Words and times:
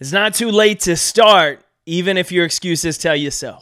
It's 0.00 0.12
not 0.12 0.32
too 0.32 0.52
late 0.52 0.78
to 0.82 0.96
start, 0.96 1.60
even 1.84 2.16
if 2.16 2.30
your 2.30 2.44
excuses 2.44 2.98
tell 2.98 3.16
you 3.16 3.32
so. 3.32 3.58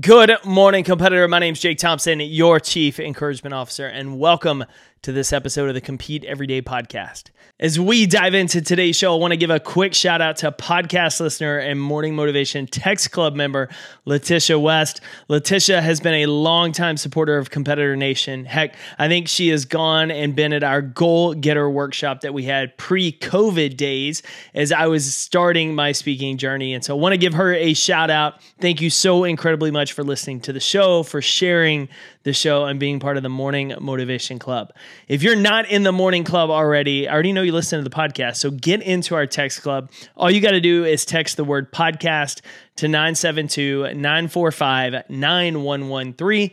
Good 0.00 0.30
morning, 0.44 0.84
competitor. 0.84 1.26
My 1.26 1.40
name 1.40 1.54
is 1.54 1.60
Jake 1.60 1.78
Thompson, 1.78 2.20
your 2.20 2.60
Chief 2.60 3.00
Encouragement 3.00 3.52
Officer, 3.52 3.88
and 3.88 4.20
welcome 4.20 4.64
to 5.06 5.12
this 5.12 5.32
episode 5.32 5.68
of 5.68 5.74
the 5.76 5.80
Compete 5.80 6.24
Everyday 6.24 6.60
podcast. 6.60 7.30
As 7.60 7.78
we 7.78 8.06
dive 8.06 8.34
into 8.34 8.60
today's 8.60 8.96
show, 8.96 9.14
I 9.14 9.18
want 9.18 9.30
to 9.30 9.36
give 9.36 9.50
a 9.50 9.60
quick 9.60 9.94
shout 9.94 10.20
out 10.20 10.36
to 10.38 10.50
podcast 10.50 11.20
listener 11.20 11.58
and 11.58 11.80
Morning 11.80 12.16
Motivation 12.16 12.66
Text 12.66 13.12
Club 13.12 13.36
member, 13.36 13.68
Letitia 14.04 14.58
West. 14.58 15.00
Letitia 15.28 15.80
has 15.80 16.00
been 16.00 16.14
a 16.14 16.26
longtime 16.26 16.96
supporter 16.96 17.38
of 17.38 17.50
Competitor 17.50 17.94
Nation. 17.94 18.44
Heck, 18.44 18.74
I 18.98 19.06
think 19.06 19.28
she 19.28 19.48
has 19.50 19.64
gone 19.64 20.10
and 20.10 20.34
been 20.34 20.52
at 20.52 20.64
our 20.64 20.82
goal 20.82 21.34
getter 21.34 21.70
workshop 21.70 22.22
that 22.22 22.34
we 22.34 22.42
had 22.42 22.76
pre 22.76 23.12
COVID 23.12 23.76
days 23.76 24.24
as 24.54 24.72
I 24.72 24.88
was 24.88 25.14
starting 25.14 25.74
my 25.74 25.92
speaking 25.92 26.36
journey. 26.36 26.74
And 26.74 26.84
so 26.84 26.96
I 26.96 27.00
want 27.00 27.12
to 27.12 27.18
give 27.18 27.34
her 27.34 27.54
a 27.54 27.74
shout 27.74 28.10
out. 28.10 28.40
Thank 28.60 28.80
you 28.80 28.90
so 28.90 29.22
incredibly 29.22 29.70
much 29.70 29.92
for 29.92 30.02
listening 30.02 30.40
to 30.40 30.52
the 30.52 30.60
show, 30.60 31.04
for 31.04 31.22
sharing 31.22 31.88
the 32.24 32.32
show, 32.32 32.64
and 32.64 32.80
being 32.80 32.98
part 32.98 33.16
of 33.16 33.22
the 33.22 33.28
Morning 33.28 33.72
Motivation 33.80 34.40
Club. 34.40 34.72
If 35.08 35.22
you're 35.22 35.36
not 35.36 35.68
in 35.68 35.82
the 35.82 35.92
Morning 35.92 36.24
Club 36.24 36.50
already, 36.50 37.08
I 37.08 37.12
already 37.12 37.32
know 37.32 37.42
you 37.42 37.52
listen 37.52 37.82
to 37.82 37.88
the 37.88 37.94
podcast. 37.94 38.36
So 38.36 38.50
get 38.50 38.82
into 38.82 39.14
our 39.14 39.26
text 39.26 39.62
club. 39.62 39.90
All 40.16 40.30
you 40.30 40.40
got 40.40 40.52
to 40.52 40.60
do 40.60 40.84
is 40.84 41.04
text 41.04 41.36
the 41.36 41.44
word 41.44 41.72
podcast 41.72 42.40
to 42.76 42.88
972 42.88 43.94
945 43.94 45.08
9113. 45.08 46.50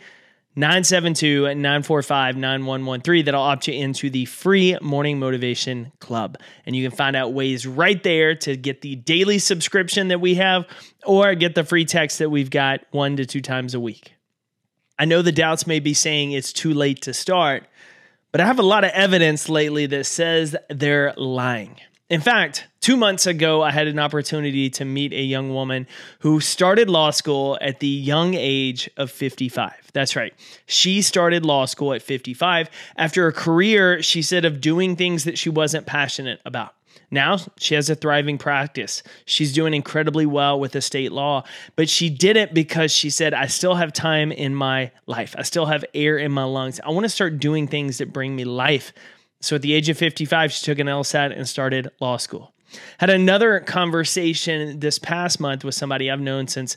972 0.55 1.55
945 1.55 2.38
9113. 2.38 3.25
That'll 3.25 3.41
opt 3.41 3.67
you 3.67 3.73
into 3.73 4.09
the 4.11 4.25
free 4.25 4.77
Morning 4.81 5.17
Motivation 5.17 5.91
Club. 5.99 6.38
And 6.66 6.75
you 6.75 6.88
can 6.88 6.95
find 6.95 7.16
out 7.16 7.33
ways 7.33 7.66
right 7.66 8.02
there 8.03 8.35
to 8.35 8.55
get 8.55 8.81
the 8.81 8.95
daily 8.95 9.39
subscription 9.39 10.09
that 10.09 10.21
we 10.21 10.35
have 10.35 10.66
or 11.05 11.33
get 11.33 11.55
the 11.55 11.63
free 11.63 11.85
text 11.85 12.19
that 12.19 12.30
we've 12.30 12.52
got 12.52 12.81
one 12.91 13.17
to 13.17 13.25
two 13.25 13.41
times 13.41 13.73
a 13.73 13.80
week. 13.80 14.14
I 14.99 15.05
know 15.05 15.23
the 15.23 15.31
doubts 15.31 15.66
may 15.66 15.80
be 15.80 15.95
saying 15.95 16.33
it's 16.33 16.53
too 16.53 16.73
late 16.73 17.02
to 17.03 17.14
start, 17.14 17.64
but 18.34 18.42
I 18.42 18.48
have 18.48 18.58
a 18.58 18.64
lot 18.64 18.84
of 18.84 18.89
evidence 18.94 19.48
lately 19.48 19.86
that 19.86 20.06
says 20.06 20.56
they're 20.67 21.14
lying. 21.16 21.78
In 22.09 22.20
fact, 22.20 22.66
two 22.81 22.98
months 22.98 23.28
ago, 23.28 23.62
I 23.62 23.72
had 23.72 23.88
an 23.88 24.00
opportunity 24.00 24.72
to 24.72 24.86
meet 24.86 25.14
a 25.14 25.22
young 25.22 25.53
woman 25.53 25.88
who 26.20 26.39
started 26.39 26.89
law 26.89 27.11
school 27.11 27.59
at 27.61 27.80
the 27.80 27.88
young 27.88 28.34
age 28.34 28.89
of 28.98 29.11
55. 29.11 29.72
That's 29.94 30.16
right. 30.16 30.34
She 30.66 31.04
started 31.04 31.45
law 31.45 31.66
school 31.66 31.94
at 31.94 32.02
55 32.02 32.72
after 32.98 33.28
a 33.28 33.34
career, 33.34 34.02
she 34.02 34.23
said, 34.23 34.45
of 34.45 34.59
doing 34.59 34.95
things 34.95 35.26
that 35.26 35.38
she 35.38 35.50
wasn't 35.50 35.86
passionate 35.86 36.42
about. 36.44 36.73
Now 37.11 37.38
she 37.58 37.75
has 37.75 37.89
a 37.89 37.95
thriving 37.95 38.38
practice. 38.38 39.03
She's 39.25 39.53
doing 39.53 39.73
incredibly 39.73 40.25
well 40.25 40.59
with 40.59 40.75
estate 40.75 41.11
law, 41.11 41.44
but 41.75 41.89
she 41.89 42.09
did 42.09 42.38
it 42.38 42.53
because 42.53 42.91
she 42.91 43.09
said, 43.09 43.33
I 43.33 43.47
still 43.47 43.75
have 43.75 43.94
time 43.94 44.31
in 44.31 44.55
my 44.55 44.91
life. 45.05 45.36
I 45.38 45.44
still 45.44 45.67
have 45.67 45.86
air 45.94 46.17
in 46.17 46.31
my 46.31 46.44
lungs. 46.44 46.80
I 46.83 46.89
want 46.89 47.05
to 47.05 47.09
start 47.09 47.39
doing 47.39 47.67
things 47.67 47.99
that 47.99 48.11
bring 48.11 48.36
me 48.36 48.45
life. 48.45 48.94
So 49.41 49.55
at 49.55 49.61
the 49.61 49.73
age 49.73 49.89
of 49.89 49.97
55, 49.97 50.52
she 50.52 50.66
took 50.66 50.80
an 50.80 50.88
LSAT 50.88 51.38
and 51.38 51.47
started 51.47 51.89
law 51.99 52.17
school. 52.17 52.53
Had 52.97 53.09
another 53.09 53.59
conversation 53.59 54.80
this 54.80 54.97
past 54.97 55.39
month 55.39 55.64
with 55.64 55.75
somebody 55.75 56.09
I've 56.09 56.19
known 56.19 56.47
since 56.47 56.75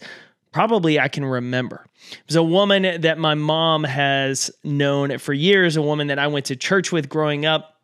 probably 0.52 0.98
I 0.98 1.08
can 1.08 1.24
remember. 1.24 1.86
It 2.10 2.26
was 2.26 2.36
a 2.36 2.42
woman 2.42 3.00
that 3.02 3.18
my 3.18 3.34
mom 3.34 3.84
has 3.84 4.50
known 4.64 5.18
for 5.18 5.32
years, 5.32 5.76
a 5.76 5.82
woman 5.82 6.08
that 6.08 6.18
I 6.18 6.26
went 6.26 6.46
to 6.46 6.56
church 6.56 6.92
with 6.92 7.08
growing 7.08 7.46
up 7.46 7.75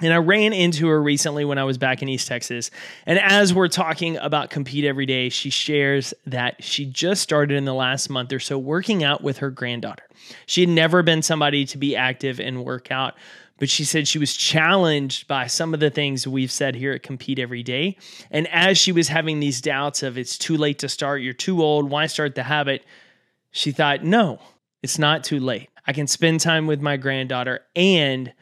and 0.00 0.12
I 0.12 0.18
ran 0.18 0.52
into 0.52 0.86
her 0.88 1.02
recently 1.02 1.44
when 1.44 1.58
I 1.58 1.64
was 1.64 1.78
back 1.78 2.02
in 2.02 2.08
East 2.08 2.28
Texas. 2.28 2.70
And 3.06 3.18
as 3.18 3.52
we're 3.52 3.68
talking 3.68 4.16
about 4.18 4.50
Compete 4.50 4.84
Every 4.84 5.06
Day, 5.06 5.28
she 5.28 5.50
shares 5.50 6.14
that 6.26 6.62
she 6.62 6.84
just 6.84 7.22
started 7.22 7.56
in 7.56 7.64
the 7.64 7.74
last 7.74 8.08
month 8.08 8.32
or 8.32 8.38
so 8.38 8.58
working 8.58 9.02
out 9.02 9.22
with 9.22 9.38
her 9.38 9.50
granddaughter. 9.50 10.04
She 10.46 10.60
had 10.60 10.70
never 10.70 11.02
been 11.02 11.22
somebody 11.22 11.64
to 11.66 11.78
be 11.78 11.96
active 11.96 12.38
and 12.38 12.64
work 12.64 12.92
out, 12.92 13.14
but 13.58 13.68
she 13.68 13.84
said 13.84 14.06
she 14.06 14.18
was 14.18 14.36
challenged 14.36 15.26
by 15.26 15.48
some 15.48 15.74
of 15.74 15.80
the 15.80 15.90
things 15.90 16.28
we've 16.28 16.52
said 16.52 16.76
here 16.76 16.92
at 16.92 17.02
Compete 17.02 17.40
Every 17.40 17.62
Day. 17.62 17.96
And 18.30 18.46
as 18.48 18.78
she 18.78 18.92
was 18.92 19.08
having 19.08 19.40
these 19.40 19.60
doubts 19.60 20.02
of 20.02 20.16
it's 20.16 20.38
too 20.38 20.56
late 20.56 20.78
to 20.80 20.88
start, 20.88 21.22
you're 21.22 21.32
too 21.32 21.62
old, 21.62 21.90
why 21.90 22.06
start 22.06 22.36
the 22.36 22.44
habit? 22.44 22.84
She 23.50 23.72
thought, 23.72 24.04
no, 24.04 24.38
it's 24.82 24.98
not 24.98 25.24
too 25.24 25.40
late. 25.40 25.70
I 25.86 25.92
can 25.92 26.06
spend 26.06 26.40
time 26.40 26.66
with 26.66 26.80
my 26.80 26.96
granddaughter 26.96 27.60
and 27.74 28.32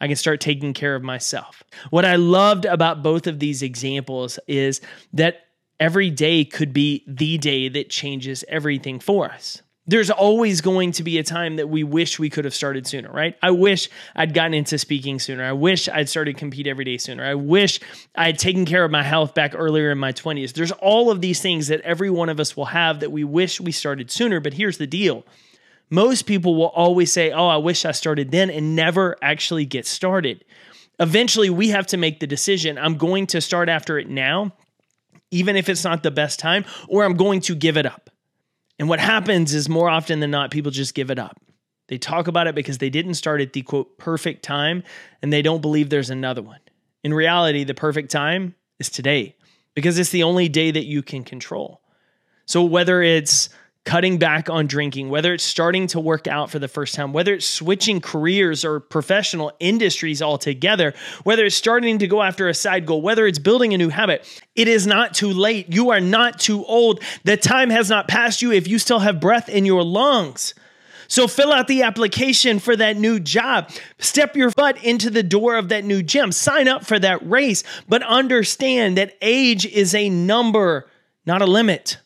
I 0.00 0.06
can 0.06 0.16
start 0.16 0.40
taking 0.40 0.72
care 0.72 0.94
of 0.94 1.02
myself. 1.02 1.62
What 1.90 2.04
I 2.04 2.16
loved 2.16 2.64
about 2.64 3.02
both 3.02 3.26
of 3.26 3.38
these 3.38 3.62
examples 3.62 4.38
is 4.46 4.80
that 5.12 5.42
every 5.78 6.10
day 6.10 6.44
could 6.44 6.72
be 6.72 7.04
the 7.06 7.38
day 7.38 7.68
that 7.68 7.90
changes 7.90 8.44
everything 8.48 9.00
for 9.00 9.26
us. 9.26 9.62
There's 9.86 10.10
always 10.10 10.60
going 10.60 10.92
to 10.92 11.02
be 11.02 11.18
a 11.18 11.24
time 11.24 11.56
that 11.56 11.68
we 11.68 11.82
wish 11.82 12.18
we 12.18 12.30
could 12.30 12.44
have 12.44 12.54
started 12.54 12.86
sooner, 12.86 13.10
right? 13.10 13.36
I 13.42 13.50
wish 13.50 13.88
I'd 14.14 14.34
gotten 14.34 14.54
into 14.54 14.78
speaking 14.78 15.18
sooner. 15.18 15.42
I 15.42 15.52
wish 15.52 15.88
I'd 15.88 16.08
started 16.08 16.36
compete 16.36 16.68
every 16.68 16.84
day 16.84 16.96
sooner. 16.96 17.24
I 17.24 17.34
wish 17.34 17.80
I 18.14 18.26
had 18.26 18.38
taken 18.38 18.66
care 18.66 18.84
of 18.84 18.92
my 18.92 19.02
health 19.02 19.34
back 19.34 19.52
earlier 19.56 19.90
in 19.90 19.98
my 19.98 20.12
20s. 20.12 20.52
There's 20.52 20.70
all 20.70 21.10
of 21.10 21.20
these 21.20 21.40
things 21.40 21.68
that 21.68 21.80
every 21.80 22.10
one 22.10 22.28
of 22.28 22.38
us 22.38 22.56
will 22.56 22.66
have 22.66 23.00
that 23.00 23.10
we 23.10 23.24
wish 23.24 23.60
we 23.60 23.72
started 23.72 24.12
sooner, 24.12 24.38
but 24.38 24.54
here's 24.54 24.78
the 24.78 24.86
deal 24.86 25.24
most 25.90 26.22
people 26.22 26.54
will 26.54 26.66
always 26.66 27.12
say, 27.12 27.32
Oh, 27.32 27.48
I 27.48 27.56
wish 27.56 27.84
I 27.84 27.92
started 27.92 28.30
then, 28.30 28.50
and 28.50 28.76
never 28.76 29.16
actually 29.20 29.66
get 29.66 29.86
started. 29.86 30.44
Eventually, 30.98 31.50
we 31.50 31.70
have 31.70 31.86
to 31.88 31.96
make 31.96 32.20
the 32.20 32.26
decision 32.26 32.78
I'm 32.78 32.96
going 32.96 33.26
to 33.28 33.40
start 33.40 33.68
after 33.68 33.98
it 33.98 34.08
now, 34.08 34.52
even 35.30 35.56
if 35.56 35.68
it's 35.68 35.84
not 35.84 36.02
the 36.02 36.10
best 36.10 36.38
time, 36.38 36.64
or 36.88 37.04
I'm 37.04 37.14
going 37.14 37.40
to 37.42 37.54
give 37.54 37.76
it 37.76 37.86
up. 37.86 38.10
And 38.78 38.88
what 38.88 39.00
happens 39.00 39.52
is 39.52 39.68
more 39.68 39.90
often 39.90 40.20
than 40.20 40.30
not, 40.30 40.50
people 40.50 40.70
just 40.70 40.94
give 40.94 41.10
it 41.10 41.18
up. 41.18 41.38
They 41.88 41.98
talk 41.98 42.28
about 42.28 42.46
it 42.46 42.54
because 42.54 42.78
they 42.78 42.88
didn't 42.88 43.14
start 43.14 43.40
at 43.40 43.52
the 43.52 43.62
quote 43.62 43.98
perfect 43.98 44.44
time 44.44 44.84
and 45.20 45.32
they 45.32 45.42
don't 45.42 45.60
believe 45.60 45.90
there's 45.90 46.08
another 46.08 46.40
one. 46.40 46.60
In 47.02 47.12
reality, 47.12 47.64
the 47.64 47.74
perfect 47.74 48.10
time 48.10 48.54
is 48.78 48.88
today 48.88 49.36
because 49.74 49.98
it's 49.98 50.10
the 50.10 50.22
only 50.22 50.48
day 50.48 50.70
that 50.70 50.84
you 50.84 51.02
can 51.02 51.24
control. 51.24 51.80
So 52.46 52.64
whether 52.64 53.02
it's 53.02 53.48
cutting 53.84 54.18
back 54.18 54.50
on 54.50 54.66
drinking, 54.66 55.08
whether 55.08 55.32
it's 55.32 55.44
starting 55.44 55.86
to 55.88 55.98
work 55.98 56.26
out 56.26 56.50
for 56.50 56.58
the 56.58 56.68
first 56.68 56.94
time, 56.94 57.12
whether 57.12 57.32
it's 57.32 57.46
switching 57.46 58.00
careers 58.00 58.64
or 58.64 58.78
professional 58.78 59.52
industries 59.58 60.20
altogether, 60.20 60.92
whether 61.24 61.44
it's 61.44 61.56
starting 61.56 61.98
to 61.98 62.06
go 62.06 62.22
after 62.22 62.48
a 62.48 62.54
side 62.54 62.84
goal, 62.84 63.00
whether 63.00 63.26
it's 63.26 63.38
building 63.38 63.72
a 63.72 63.78
new 63.78 63.88
habit, 63.88 64.26
it 64.54 64.68
is 64.68 64.86
not 64.86 65.14
too 65.14 65.32
late. 65.32 65.72
You 65.72 65.90
are 65.90 66.00
not 66.00 66.38
too 66.38 66.64
old. 66.66 67.02
The 67.24 67.36
time 67.36 67.70
has 67.70 67.88
not 67.88 68.06
passed 68.06 68.42
you 68.42 68.52
if 68.52 68.68
you 68.68 68.78
still 68.78 68.98
have 68.98 69.20
breath 69.20 69.48
in 69.48 69.64
your 69.64 69.82
lungs. 69.82 70.54
So 71.08 71.26
fill 71.26 71.52
out 71.52 71.66
the 71.66 71.82
application 71.82 72.60
for 72.60 72.76
that 72.76 72.96
new 72.96 73.18
job. 73.18 73.70
Step 73.98 74.36
your 74.36 74.52
foot 74.52 74.80
into 74.84 75.10
the 75.10 75.24
door 75.24 75.56
of 75.56 75.70
that 75.70 75.84
new 75.84 76.04
gym. 76.04 76.30
Sign 76.30 76.68
up 76.68 76.86
for 76.86 77.00
that 77.00 77.28
race, 77.28 77.64
but 77.88 78.04
understand 78.04 78.96
that 78.96 79.16
age 79.20 79.66
is 79.66 79.92
a 79.92 80.08
number, 80.08 80.88
not 81.26 81.42
a 81.42 81.46
limit. 81.46 81.98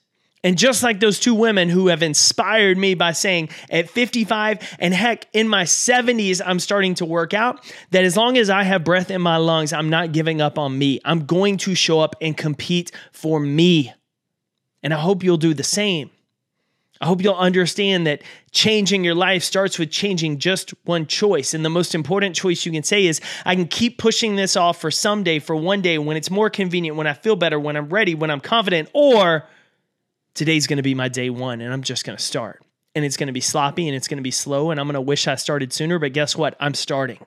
And 0.45 0.59
just 0.59 0.83
like 0.83 1.01
those 1.01 1.19
two 1.19 1.35
women 1.35 1.71
who 1.71 1.89
have 1.89 2.03
inspired 2.03 2.77
me 2.77 2.93
by 2.93 3.13
saying 3.13 3.49
at 3.71 3.89
55 3.89 4.77
and 4.79 4.93
heck, 4.93 5.27
in 5.33 5.49
my 5.49 5.65
70s, 5.65 6.43
I'm 6.45 6.59
starting 6.59 6.95
to 6.97 7.07
work 7.07 7.33
out, 7.33 7.65
that 7.93 8.05
as 8.05 8.15
long 8.15 8.37
as 8.37 8.51
I 8.51 8.63
have 8.63 8.85
breath 8.85 9.11
in 9.11 9.23
my 9.23 9.39
lungs, 9.39 9.73
I'm 9.73 9.89
not 9.89 10.13
giving 10.13 10.43
up 10.43 10.59
on 10.59 10.79
me. 10.79 11.01
I'm 11.03 11.25
going 11.25 11.57
to 11.59 11.75
show 11.75 12.01
up 12.01 12.15
and 12.21 12.37
compete 12.37 12.93
for 13.11 13.41
me. 13.41 13.95
And 14.83 14.93
I 14.93 14.99
hope 14.99 15.25
you'll 15.25 15.39
do 15.39 15.55
the 15.55 15.65
same. 15.65 16.11
I 17.01 17.07
hope 17.07 17.23
you'll 17.23 17.35
understand 17.35 18.07
that 18.07 18.21
changing 18.53 19.03
your 19.03 19.15
life 19.15 19.43
starts 19.43 19.79
with 19.79 19.91
changing 19.91 20.39
just 20.39 20.75
one 20.85 21.07
choice. 21.07 21.55
And 21.55 21.65
the 21.65 21.71
most 21.71 21.95
important 21.95 22.37
choice 22.37 22.67
you 22.67 22.73
can 22.73 22.83
say 22.83 23.07
is 23.07 23.21
I 23.47 23.55
can 23.57 23.67
keep 23.67 23.97
pushing 23.97 24.37
this 24.37 24.57
off 24.57 24.79
for 24.79 24.91
someday, 24.91 25.39
for 25.39 25.57
one 25.57 25.81
day, 25.81 25.97
when 25.97 26.19
it's 26.19 26.31
more 26.31 26.51
convenient, 26.51 26.99
when 26.99 27.07
I 27.07 27.15
feel 27.15 27.35
better, 27.35 27.59
when 27.59 27.77
I'm 27.77 27.89
ready, 27.89 28.15
when 28.15 28.31
I'm 28.31 28.41
confident, 28.41 28.91
or 28.93 29.49
today's 30.35 30.67
going 30.67 30.79
to 30.79 30.83
be 30.83 30.95
my 30.95 31.09
day 31.09 31.31
one 31.31 31.61
and 31.61 31.73
I'm 31.73 31.83
just 31.83 32.05
going 32.05 32.17
to 32.17 32.23
start. 32.23 32.64
And 32.95 33.05
it's 33.05 33.17
going 33.17 33.27
to 33.27 33.33
be 33.33 33.41
sloppy 33.41 33.89
and 33.89 33.97
it's 33.97 34.09
going 34.09 34.19
to 34.19 34.23
be 34.23 34.31
slow 34.31 34.71
and 34.71 34.79
I'm 34.79 34.87
going 34.87 34.95
to 34.95 35.01
wish 35.01 35.27
I 35.27 35.35
started 35.35 35.73
sooner, 35.73 35.99
but 35.99 36.13
guess 36.13 36.37
what? 36.37 36.57
I'm 36.61 36.75
starting. 36.75 37.19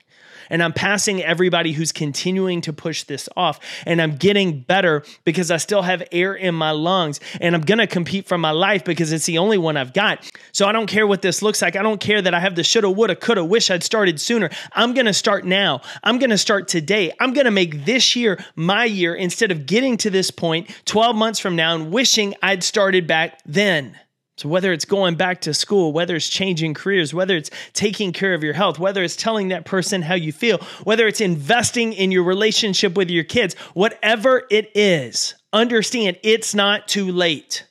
And 0.50 0.64
I'm 0.64 0.74
passing 0.74 1.22
everybody 1.22 1.74
who's 1.74 1.92
continuing 1.92 2.62
to 2.62 2.74
push 2.74 3.04
this 3.04 3.28
off. 3.36 3.60
And 3.86 4.02
I'm 4.02 4.16
getting 4.16 4.62
better 4.62 5.04
because 5.24 5.52
I 5.52 5.58
still 5.58 5.81
have 5.81 6.04
air 6.12 6.34
in 6.34 6.56
my 6.56 6.72
lungs. 6.72 7.19
And 7.42 7.56
I'm 7.56 7.62
going 7.62 7.80
to 7.80 7.88
compete 7.88 8.28
for 8.28 8.38
my 8.38 8.52
life 8.52 8.84
because 8.84 9.12
it's 9.12 9.25
the 9.25 9.38
only 9.38 9.58
one 9.58 9.78
I've 9.78 9.94
got. 9.94 10.30
So 10.52 10.66
I 10.68 10.72
don't 10.72 10.88
care 10.88 11.06
what 11.06 11.22
this 11.22 11.42
looks 11.42 11.62
like. 11.62 11.75
I 11.75 11.84
don't 11.84 12.00
care 12.00 12.22
that 12.22 12.34
I 12.34 12.40
have 12.40 12.56
the 12.56 12.64
shoulda, 12.64 12.90
woulda, 12.90 13.16
coulda, 13.16 13.44
wish 13.44 13.69
I'd 13.69 13.84
started 13.84 14.19
sooner. 14.19 14.50
I'm 14.74 14.94
going 14.94 15.06
to 15.06 15.14
start 15.14 15.46
now. 15.46 15.81
I'm 16.04 16.19
going 16.19 16.30
to 16.30 16.38
start 16.38 16.68
today. 16.68 17.12
I'm 17.19 17.34
going 17.34 17.46
to 17.46 17.52
make 17.52 17.86
this 17.86 18.16
year 18.16 18.44
my 18.56 18.86
year 18.86 19.16
instead 19.16 19.52
of 19.52 19.66
getting 19.66 19.98
to 19.98 20.10
this 20.10 20.31
point 20.31 20.69
12 20.86 21.16
months 21.16 21.40
from 21.40 21.56
now 21.56 21.75
and 21.75 21.92
wishing 21.92 22.36
I'd 22.42 22.64
started 22.64 23.08
back 23.08 23.40
then. 23.46 23.98
So, 24.38 24.48
whether 24.50 24.72
it's 24.72 24.86
going 24.86 25.16
back 25.16 25.42
to 25.42 25.54
school, 25.54 25.92
whether 25.92 26.16
it's 26.16 26.30
changing 26.30 26.75
careers, 26.75 27.12
whether 27.12 27.36
it's 27.36 27.50
taking 27.74 28.13
care 28.13 28.36
of 28.36 28.44
your 28.44 28.54
health, 28.54 28.78
whether 28.78 29.04
it's 29.04 29.16
telling 29.16 29.48
that 29.48 29.66
person 29.66 30.04
how 30.04 30.13
you 30.13 30.31
feel, 30.31 30.60
whether 30.84 31.07
it's 31.07 31.22
investing 31.22 31.92
in 31.92 32.12
your 32.12 32.24
relationship 32.24 32.95
with 32.95 33.10
your 33.10 33.24
kids, 33.24 33.56
whatever 33.74 34.44
it 34.51 34.69
is, 34.75 35.34
understand 35.54 36.19
it's 36.22 36.54
not 36.54 36.88
too 36.88 37.12
late. 37.12 37.67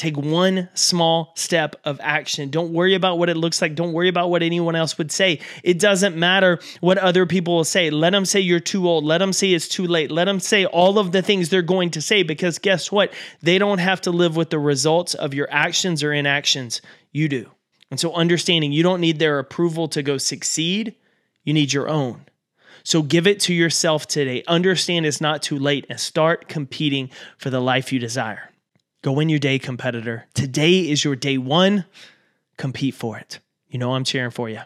Take 0.00 0.16
one 0.16 0.70
small 0.72 1.34
step 1.36 1.76
of 1.84 2.00
action. 2.02 2.48
Don't 2.48 2.72
worry 2.72 2.94
about 2.94 3.18
what 3.18 3.28
it 3.28 3.36
looks 3.36 3.60
like. 3.60 3.74
Don't 3.74 3.92
worry 3.92 4.08
about 4.08 4.30
what 4.30 4.42
anyone 4.42 4.74
else 4.74 4.96
would 4.96 5.12
say. 5.12 5.40
It 5.62 5.78
doesn't 5.78 6.16
matter 6.16 6.58
what 6.80 6.96
other 6.96 7.26
people 7.26 7.56
will 7.56 7.64
say. 7.64 7.90
Let 7.90 8.12
them 8.12 8.24
say 8.24 8.40
you're 8.40 8.60
too 8.60 8.88
old. 8.88 9.04
Let 9.04 9.18
them 9.18 9.34
say 9.34 9.52
it's 9.52 9.68
too 9.68 9.86
late. 9.86 10.10
Let 10.10 10.24
them 10.24 10.40
say 10.40 10.64
all 10.64 10.98
of 10.98 11.12
the 11.12 11.20
things 11.20 11.50
they're 11.50 11.60
going 11.60 11.90
to 11.90 12.00
say 12.00 12.22
because 12.22 12.58
guess 12.58 12.90
what? 12.90 13.12
They 13.42 13.58
don't 13.58 13.76
have 13.76 14.00
to 14.00 14.10
live 14.10 14.36
with 14.36 14.48
the 14.48 14.58
results 14.58 15.12
of 15.12 15.34
your 15.34 15.48
actions 15.50 16.02
or 16.02 16.14
inactions. 16.14 16.80
You 17.12 17.28
do. 17.28 17.50
And 17.90 18.00
so, 18.00 18.14
understanding 18.14 18.72
you 18.72 18.82
don't 18.82 19.02
need 19.02 19.18
their 19.18 19.38
approval 19.38 19.86
to 19.88 20.02
go 20.02 20.16
succeed, 20.16 20.94
you 21.44 21.52
need 21.52 21.74
your 21.74 21.90
own. 21.90 22.24
So, 22.84 23.02
give 23.02 23.26
it 23.26 23.38
to 23.40 23.52
yourself 23.52 24.06
today. 24.06 24.44
Understand 24.48 25.04
it's 25.04 25.20
not 25.20 25.42
too 25.42 25.58
late 25.58 25.84
and 25.90 26.00
start 26.00 26.48
competing 26.48 27.10
for 27.36 27.50
the 27.50 27.60
life 27.60 27.92
you 27.92 27.98
desire. 27.98 28.49
Go 29.02 29.12
win 29.12 29.30
your 29.30 29.38
day, 29.38 29.58
competitor. 29.58 30.26
Today 30.34 30.80
is 30.80 31.04
your 31.04 31.16
day 31.16 31.38
one. 31.38 31.86
Compete 32.58 32.94
for 32.94 33.16
it. 33.16 33.38
You 33.68 33.78
know 33.78 33.94
I'm 33.94 34.04
cheering 34.04 34.30
for 34.30 34.50
you. 34.50 34.60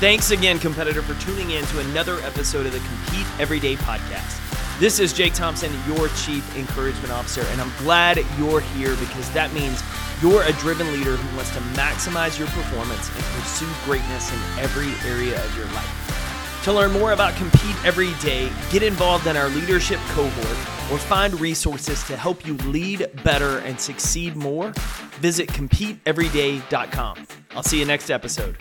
Thanks 0.00 0.30
again, 0.30 0.58
competitor, 0.58 1.02
for 1.02 1.14
tuning 1.22 1.50
in 1.50 1.64
to 1.66 1.80
another 1.80 2.18
episode 2.20 2.64
of 2.64 2.72
the 2.72 2.78
Compete 2.78 3.26
Everyday 3.38 3.76
podcast. 3.76 4.38
This 4.80 4.98
is 4.98 5.12
Jake 5.12 5.34
Thompson, 5.34 5.70
your 5.86 6.08
Chief 6.08 6.56
Encouragement 6.56 7.12
Officer, 7.12 7.42
and 7.50 7.60
I'm 7.60 7.70
glad 7.76 8.16
you're 8.38 8.60
here 8.60 8.96
because 8.96 9.30
that 9.32 9.52
means 9.52 9.82
you're 10.22 10.42
a 10.42 10.52
driven 10.54 10.90
leader 10.92 11.16
who 11.16 11.36
wants 11.36 11.52
to 11.52 11.60
maximize 11.78 12.38
your 12.38 12.48
performance 12.48 13.14
and 13.14 13.24
pursue 13.26 13.68
greatness 13.84 14.32
in 14.32 14.38
every 14.58 14.90
area 15.08 15.44
of 15.44 15.56
your 15.56 15.66
life. 15.66 16.11
To 16.64 16.72
learn 16.72 16.92
more 16.92 17.10
about 17.10 17.34
Compete 17.34 17.74
Every 17.84 18.14
Day, 18.20 18.48
get 18.70 18.84
involved 18.84 19.26
in 19.26 19.36
our 19.36 19.48
leadership 19.48 19.98
cohort, 20.10 20.92
or 20.92 20.98
find 20.98 21.38
resources 21.40 22.04
to 22.04 22.16
help 22.16 22.46
you 22.46 22.54
lead 22.58 23.10
better 23.24 23.58
and 23.58 23.80
succeed 23.80 24.36
more, 24.36 24.72
visit 25.20 25.48
CompeteEveryday.com. 25.48 27.26
I'll 27.56 27.64
see 27.64 27.80
you 27.80 27.84
next 27.84 28.10
episode. 28.10 28.56